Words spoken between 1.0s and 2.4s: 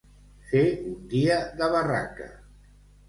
dia de barraca.